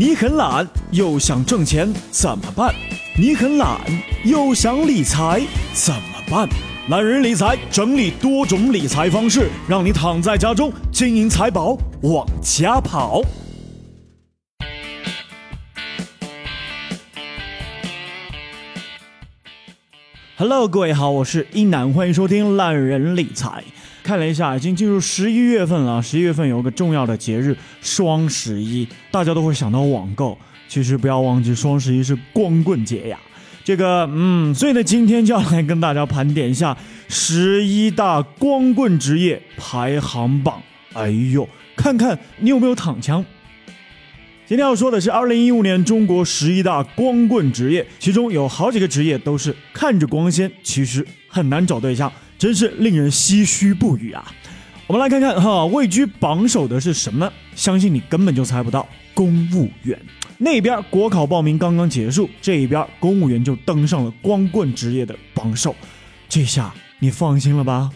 [0.00, 2.74] 你很懒又想挣钱怎么办？
[3.18, 3.78] 你很懒
[4.24, 5.42] 又想理财
[5.74, 6.48] 怎么办？
[6.88, 13.20] 懒人理财整理多种理财方式，让你躺在家中，金银财宝往家跑。
[20.40, 23.62] Hello，各位好，我是一楠，欢迎收听懒人理财。
[24.02, 26.02] 看了一下，已经进入十一月份了。
[26.02, 30.38] 十一月份有个重要的节日双十一，大家都会想到网购。
[30.66, 33.18] 其实不要忘记，双十一是光棍节呀。
[33.62, 36.74] 这个，嗯，所以呢，今天就要来跟大家盘点一下
[37.06, 40.62] 十一大光棍职业排行榜。
[40.94, 43.22] 哎呦，看看你有没有躺枪。
[44.50, 54.34] 今天要说的是二零一五年中国十一大光棍职业，其中有好几个职业都是看着光鲜，其实很难找对象，真是令人唏嘘不语啊！
[54.88, 57.32] 我们来看看哈，位居榜首的是什么？
[57.54, 59.96] 相信你根本就猜不到，公务员。
[60.38, 65.76] 那边国考报名刚刚结束，这一边公务员就登上了光棍职业的榜首，
[66.28, 67.88] 这下你放心了吧？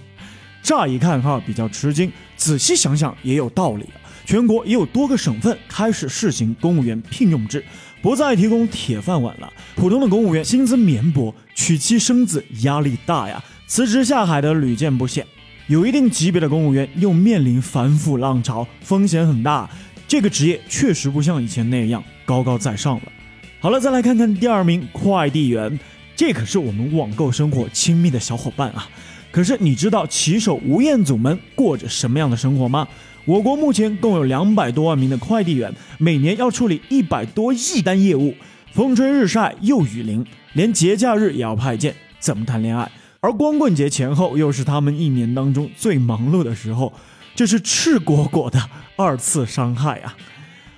[0.63, 3.87] 乍一看哈比较吃惊，仔细想想也有道理。
[4.25, 7.65] 全国也有多个省份开始试行公务员聘用制，
[8.01, 9.53] 不再提供铁饭碗了。
[9.75, 15.27] 普通的公务员薪资绵薄，娶妻生子压力大呀，辞职下海的屡见不鲜。
[15.67, 19.69] 有一定级别的公务员又面临反腐浪潮，风险很大。
[20.07, 23.03] 这个职业确实不像以前那样高高在上了。
[23.61, 25.79] 好了，再来看看第二名快递员，
[26.15, 28.89] 这可是我们网购生活亲密的小伙伴啊。
[29.35, 32.87] 可是你知道骑手吴彦祖们过着什么样的生活吗？
[33.25, 38.33] 我国目前共有两百多万名的快递员，每年要处理一百多亿单业务，
[38.71, 42.89] 风吹日晒又雨淋，连节假日也要派件，怎么谈恋爱？
[43.19, 46.93] 而光棍节前后又是他们一年当中最忙碌的时候，
[47.35, 48.63] 这是赤果果的
[48.95, 50.15] 二次伤害啊！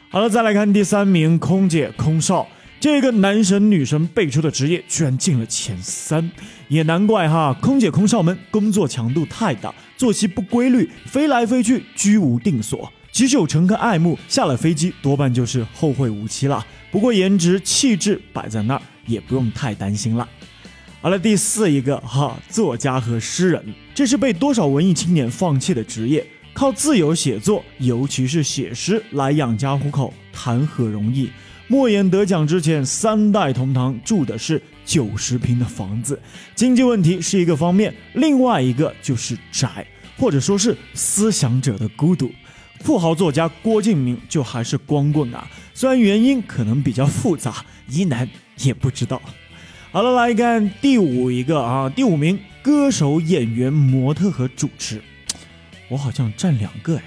[0.08, 2.48] 好了，再来看第三名，空姐、空少。
[2.88, 6.30] 这个男神女神辈出的职业居然进了前三，
[6.68, 16.64] 也难怪哈，空姐空少们工作强度太大，作息不规律，飞来飞去居无定所，即使有乘客爱慕，下了飞机多半就是后会无期了。
[16.92, 20.28] 不过颜值气质摆在那儿，也不用太担心了。
[21.00, 23.64] 好了，第四一个哈，作家和诗人，
[23.96, 31.28] 这是被多少文艺青年放弃的职业，靠自由写作，尤其是写诗来养家糊口，谈何容易？
[31.68, 36.20] 莫言得奖之前，三代同堂住的是九十平的房子，
[36.54, 39.84] 经济问题是一个方面，另外一个就是宅，
[40.16, 42.30] 或者说是思想者的孤独。
[42.80, 48.28] 富豪作家郭敬明就还是光棍啊，虽然原因可能比较复杂，一男
[48.58, 49.20] 也不知道。
[49.90, 55.02] 好了，来看第五一个啊，第五名，歌手、演员、模特和主持，
[55.88, 57.02] 我好像占两个哎。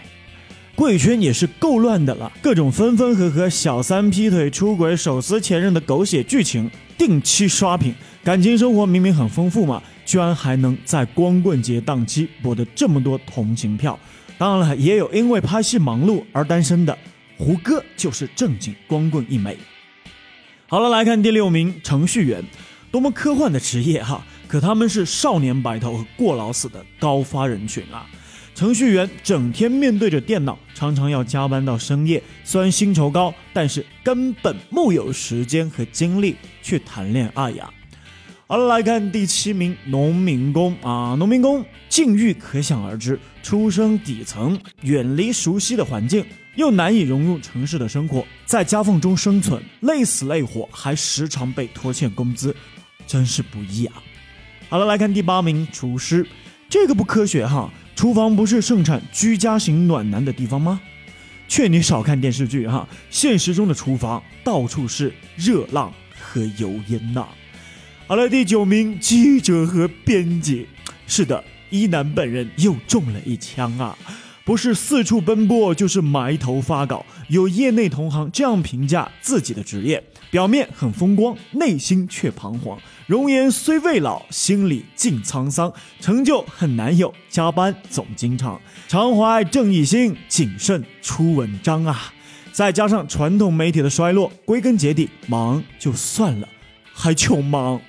[0.80, 14.00] 贵圈也是够乱的了，各种分分合合、小三劈腿、出轨、手撕前任的狗血剧情定期刷屏，感情生活明明很丰富嘛，居然还能在光棍节档期博得这么多同情票。
[14.38, 16.98] 当然了，也有因为拍戏忙碌而单身的，
[17.38, 19.58] 胡歌就是正经光棍一枚。
[20.68, 22.42] 好了，来看第六名，程序员，
[22.90, 28.08] 多么科幻的职业哈，可他们是少年白头和过劳死的高发人群啊。
[28.60, 32.22] 程序员整天面对着电脑，常常要加班到深夜。
[32.44, 37.70] 虽然薪酬高，但是根本木有时间和精力去谈恋爱呀。
[38.48, 46.26] 好了，来看第七名，农民工啊，农民工境遇可想而知，出生底层，远离熟悉的环境，
[46.58, 52.54] 又难以融入城市的生活，在夹缝中生存，累死累活，还时常被拖欠工资，
[53.08, 53.94] 真是不易啊。
[54.68, 56.28] 好了，来看第八名，厨师，
[56.70, 57.72] 这个不科学哈。
[57.96, 60.80] 厨房不是盛产居家型暖男的地方吗？
[61.50, 67.28] 劝你少看电视剧哈，现实中的厨房到处是热浪和油烟呐。
[68.08, 70.68] 好了，第九名记者和编辑，
[71.08, 73.98] 是的，一男本人又中了一枪啊。
[74.50, 77.06] 不是四处奔波，就是埋头发稿。
[77.28, 82.76] 有业内同行这样评价自己的职业：表面很风光，内心却彷徨。
[83.06, 85.72] 容颜虽未老，心里尽沧桑。
[86.00, 88.60] 成就很难有，加班总经常。
[88.88, 92.12] 常怀正义心，谨慎出文章啊！
[92.52, 96.50] 再加上传统媒体的衰落，归根结底，忙就算了，
[96.92, 97.80] 还穷忙。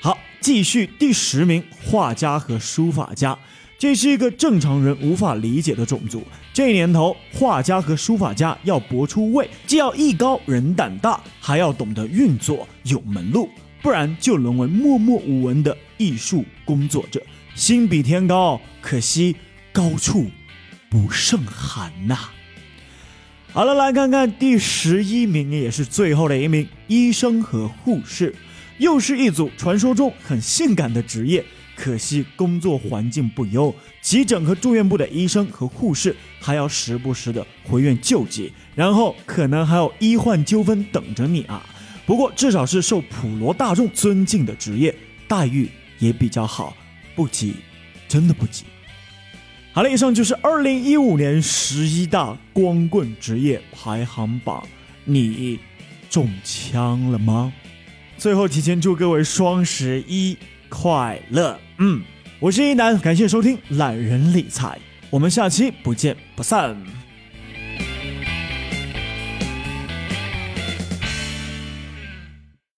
[0.00, 3.36] 好，继续第十名，画家和书法家。
[3.78, 6.24] 这是一个正常人无法理解的种族。
[6.52, 13.48] 这年头，画家和书法家要博出位，既要艺高人胆大，还要懂得运作有门路，
[13.80, 17.22] 不然就沦为默默无闻的艺术工作者。
[17.54, 19.36] 心比天高，可惜
[19.72, 20.26] 高处
[20.90, 22.18] 不胜寒呐。
[23.52, 28.34] 好了，来看看第十一名，也是最后的一名，医生和护士，
[28.78, 31.44] 又是一组传说中很性感的职业。
[31.80, 33.72] 可惜工作环境不优，
[34.02, 41.64] 急诊和住院部的医生和护士还要时不时的回院救济，然后可能还有医患纠纷等着你啊。
[42.04, 44.92] 不过至少是受普罗大众尊敬的职业，
[45.28, 45.70] 待遇
[46.00, 46.76] 也比较好，
[47.14, 47.54] 不急，
[48.08, 48.64] 真的不急。
[49.72, 54.66] 好了，以上就是二零一五年十一大光棍职业排行榜，
[55.04, 55.60] 你
[56.10, 57.52] 中枪了吗？
[58.16, 60.36] 最后提前祝各位双十一
[60.68, 61.58] 快乐！
[61.78, 62.02] 嗯，
[62.40, 64.78] 我是一楠，感谢收听懒人理财，
[65.10, 66.76] 我们下期不见不散。